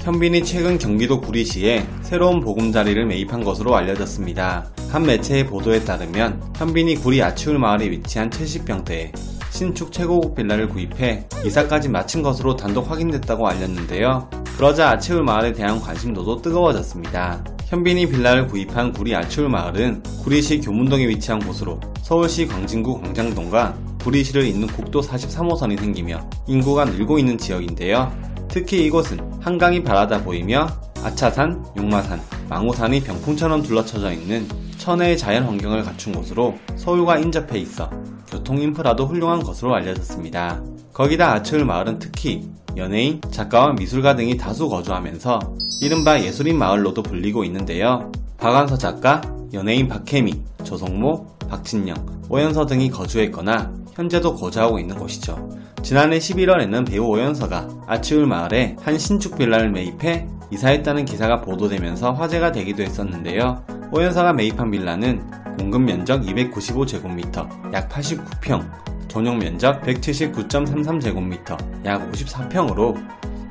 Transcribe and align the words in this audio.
현빈이 0.00 0.44
최근 0.44 0.78
경기도 0.78 1.20
구리시에 1.20 1.86
새로운 2.00 2.40
보금자리를 2.40 3.04
매입한 3.04 3.44
것으로 3.44 3.76
알려졌습니다. 3.76 4.70
한 4.88 5.02
매체의 5.04 5.46
보도에 5.46 5.84
따르면 5.84 6.54
현빈이 6.56 6.96
구리 6.96 7.22
아치울 7.22 7.58
마을에 7.58 7.90
위치한 7.90 8.30
70평대에 8.30 9.12
신축 9.50 9.92
최고급 9.92 10.36
빌라를 10.36 10.70
구입해 10.70 11.26
이사까지 11.44 11.90
마친 11.90 12.22
것으로 12.22 12.56
단독 12.56 12.90
확인됐다고 12.90 13.46
알렸는데요. 13.46 14.30
그러자 14.56 14.88
아치울 14.88 15.22
마을에 15.22 15.52
대한 15.52 15.78
관심도도 15.78 16.40
뜨거워졌습니다. 16.40 17.44
현빈이 17.66 18.08
빌라를 18.08 18.46
구입한 18.46 18.92
구리 18.92 19.14
아치울 19.14 19.50
마을은 19.50 20.02
구리시 20.24 20.62
교문동에 20.62 21.08
위치한 21.08 21.40
곳으로 21.40 21.78
서울시 22.00 22.46
광진구 22.46 23.02
광장동과 23.02 23.76
구리시를 24.02 24.44
잇는 24.44 24.68
국도 24.68 25.02
43호선이 25.02 25.78
생기며 25.78 26.28
인구가 26.46 26.86
늘고 26.86 27.18
있는 27.18 27.36
지역인데요. 27.36 28.30
특히 28.50 28.84
이곳은 28.84 29.20
한강이 29.40 29.84
바라다 29.84 30.24
보이며 30.24 30.66
아차산, 31.04 31.64
용마산, 31.76 32.20
망우산이 32.48 33.00
병풍처럼 33.02 33.62
둘러쳐져 33.62 34.12
있는 34.12 34.46
천혜의 34.76 35.16
자연 35.16 35.44
환경을 35.44 35.84
갖춘 35.84 36.12
곳으로 36.12 36.56
서울과 36.76 37.18
인접해 37.18 37.58
있어 37.58 37.88
교통 38.28 38.58
인프라도 38.58 39.06
훌륭한 39.06 39.42
것으로 39.42 39.74
알려졌습니다. 39.74 40.62
거기다 40.92 41.32
아츠울 41.34 41.64
마을은 41.64 41.98
특히 42.00 42.48
연예인, 42.76 43.20
작가와 43.30 43.72
미술가 43.72 44.16
등이 44.16 44.36
다수 44.36 44.68
거주하면서 44.68 45.38
이른바 45.82 46.20
예술인 46.20 46.58
마을로도 46.58 47.02
불리고 47.02 47.44
있는데요. 47.44 48.10
박완서 48.38 48.78
작가, 48.78 49.20
연예인 49.52 49.88
박혜미, 49.88 50.40
조성모, 50.64 51.38
박진영, 51.48 52.24
오연서 52.28 52.66
등이 52.66 52.90
거주했거나 52.90 53.72
현재도 54.00 54.34
거주하고 54.34 54.78
있는 54.78 54.96
곳이죠. 54.96 55.50
지난해 55.82 56.18
11월에는 56.18 56.88
배우 56.88 57.04
오연서가 57.04 57.68
아치울 57.86 58.26
마을에 58.26 58.76
한 58.80 58.98
신축 58.98 59.36
빌라를 59.36 59.70
매입해 59.70 60.26
이사했다는 60.50 61.04
기사가 61.04 61.42
보도되면서 61.42 62.12
화제가 62.12 62.50
되기도 62.50 62.82
했었는데요. 62.82 63.62
오연서가 63.92 64.32
매입한 64.32 64.70
빌라는 64.70 65.22
공급 65.58 65.82
면적 65.82 66.22
295제곱미터, 66.22 67.46
약 67.74 67.90
89평, 67.90 68.66
전용 69.08 69.38
면적 69.38 69.82
179.33제곱미터, 69.82 71.84
약 71.84 72.10
54평으로 72.10 72.96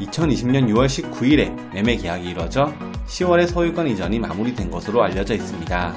2020년 0.00 0.68
6월 0.68 0.86
19일에 0.86 1.72
매매 1.72 1.96
계약이 1.96 2.28
이뤄져 2.28 2.70
10월에 3.06 3.46
소유권 3.46 3.88
이전이 3.88 4.18
마무리된 4.18 4.70
것으로 4.70 5.04
알려져 5.04 5.34
있습니다. 5.34 5.94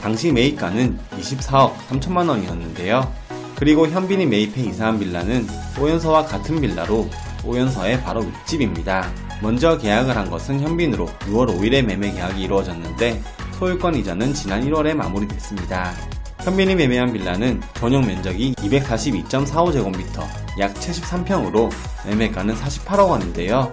당시 0.00 0.30
매입가는 0.30 0.98
24억 1.18 1.74
3천만 1.88 2.28
원이었는데요. 2.28 3.27
그리고 3.58 3.88
현빈이 3.88 4.26
매입해 4.26 4.62
이사한 4.62 5.00
빌라는 5.00 5.46
오연서와 5.80 6.26
같은 6.26 6.60
빌라로 6.60 7.08
오연서의 7.44 8.02
바로 8.02 8.20
윗집입니다. 8.20 9.10
먼저 9.42 9.76
계약을 9.76 10.16
한 10.16 10.30
것은 10.30 10.60
현빈으로 10.60 11.06
6월 11.06 11.48
5일에 11.48 11.84
매매 11.84 12.12
계약이 12.12 12.42
이루어졌는데 12.42 13.20
소유권 13.58 13.96
이전은 13.96 14.32
지난 14.34 14.64
1월에 14.64 14.94
마무리됐습니다. 14.94 15.92
현빈이 16.40 16.76
매매한 16.76 17.12
빌라는 17.12 17.60
전용 17.74 18.06
면적이 18.06 18.54
242.45제곱미터, 18.54 20.22
약 20.60 20.72
73평으로 20.74 21.70
매매가는 22.06 22.54
48억 22.54 23.10
원인데요. 23.10 23.72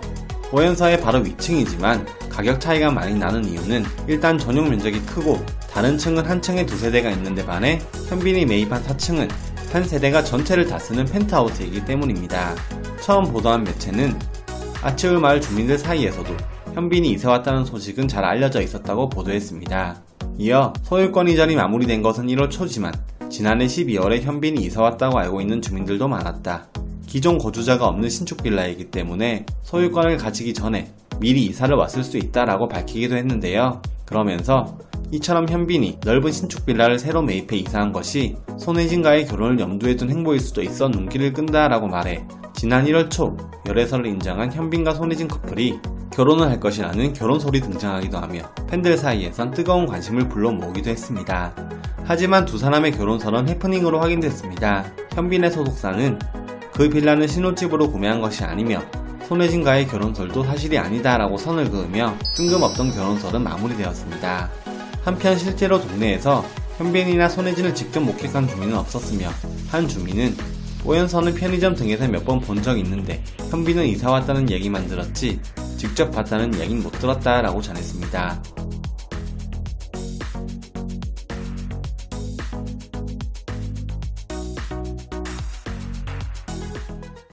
오연서의 0.52 1.02
바로 1.02 1.20
위층이지만 1.20 2.08
가격 2.30 2.60
차이가 2.60 2.90
많이 2.92 3.16
나는 3.16 3.46
이유는 3.46 3.86
일단 4.08 4.38
전용 4.38 4.70
면적이 4.70 5.00
크고 5.02 5.44
다른 5.72 5.98
층은 5.98 6.26
한 6.26 6.42
층에 6.42 6.66
두 6.66 6.78
세대가 6.78 7.12
있는데 7.12 7.46
반해 7.46 7.82
현빈이 8.10 8.46
매입한 8.46 8.84
4층은 8.84 9.30
한 9.72 9.84
세대가 9.84 10.24
전체를 10.24 10.66
다 10.66 10.80
쓰는 10.80 11.06
펜트하우스이기 11.06 11.86
때문입니다. 11.86 12.56
처음 13.02 13.26
보도한 13.26 13.64
매체는 13.64 14.18
아치울 14.82 15.20
마을 15.20 15.42
주민들 15.42 15.78
사이에서도 15.78 16.36
현빈이 16.74 17.12
이사 17.12 17.32
왔다는 17.32 17.66
소식은 17.66 18.08
잘 18.08 18.26
알려져 18.26 18.62
있었다고 18.62 19.10
보도했습니다. 19.10 20.02
이어 20.38 20.74
소유권 20.84 21.30
이전이 21.30 21.56
마무리된 21.56 22.02
것은 22.02 22.28
1월 22.28 22.52
초지만 22.52 22.94
지난해 23.30 23.66
12월에 23.66 24.22
현빈이 24.22 24.62
이사 24.62 24.82
왔다고 24.82 25.18
알고 25.18 25.42
있는 25.42 25.62
주민들도 25.62 26.08
많았다. 26.08 26.68
기존 27.08 27.38
거주자가 27.38 27.88
없는 27.88 28.10
신축 28.10 28.44
빌라이기 28.44 28.92
때문에 28.92 29.46
소유권을 29.64 30.18
가지기 30.18 30.54
전에 30.54 30.92
미리 31.20 31.46
이사를 31.46 31.74
왔을 31.76 32.04
수 32.04 32.18
있다라고 32.18 32.68
밝히기도 32.68 33.16
했는데요. 33.16 33.82
그러면서 34.06 34.78
이처럼 35.16 35.48
현빈이 35.48 36.00
넓은 36.04 36.32
신축 36.32 36.66
빌라를 36.66 37.00
새로 37.00 37.22
매입해 37.22 37.56
이사한 37.58 37.94
것이 37.94 38.36
손혜진과의 38.60 39.28
결혼을 39.28 39.60
염두에 39.60 39.96
둔 39.96 40.10
행보일 40.10 40.42
수도 40.42 40.62
있어 40.62 40.90
눈길을 40.90 41.32
끈다라고 41.32 41.88
말해 41.88 42.26
지난 42.54 42.86
1월 42.86 43.10
초 43.10 43.38
열애설을 43.66 44.08
인정한 44.08 44.52
현빈과 44.52 44.94
손혜진 44.94 45.30
커플이 45.30 45.80
결혼을 46.12 46.50
할 46.50 46.60
것이라는 46.60 47.14
결혼설이 47.14 47.62
등장하기도 47.62 48.18
하며 48.18 48.42
팬들 48.68 48.98
사이에선 48.98 49.52
뜨거운 49.52 49.86
관심을 49.86 50.28
불러 50.28 50.52
모으기도 50.52 50.90
했습니다. 50.90 51.54
하지만 52.04 52.46
두 52.46 52.58
사람의 52.58 52.92
결혼설은 52.92 53.48
해프닝으로 53.50 54.00
확인됐습니다. 54.00 54.86
현빈의 55.14 55.52
소속사는 55.52 56.20
그 56.74 56.90
빌라는 56.90 57.28
신혼집으로 57.28 57.90
구매한 57.90 58.20
것이 58.20 58.44
아니며 58.44 58.82
손혜진과의 59.28 59.88
결혼설도 59.88 60.44
사실이 60.44 60.78
아니다라고 60.78 61.38
선을 61.38 61.70
그으며 61.72 62.14
뜬금없던 62.36 62.92
결혼설은 62.92 63.44
마무리되었습니다. 63.44 64.75
한편 65.06 65.38
실제로 65.38 65.80
동네에서 65.80 66.44
현빈이나 66.78 67.30
손혜진을 67.30 67.74
직접 67.76 68.02
목격한 68.02 68.48
주민은 68.50 68.76
없었으며 68.76 69.30
한 69.70 69.88
주민은 69.88 70.36
오연서는 70.84 71.36
편의점 71.36 71.76
등에서 71.76 72.08
몇 72.08 72.26
번 72.26 72.40
본 72.42 72.62
적 72.62 72.78
있는데 72.80 73.24
현빈은 73.50 73.86
이사 73.86 74.12
왔다는 74.12 74.50
얘기만 74.50 74.88
들었지 74.88 75.40
직접 75.78 76.12
봤다는 76.12 76.60
얘긴 76.60 76.82
못 76.84 76.92
들었다라고 76.94 77.62
전했습니다. 77.62 78.65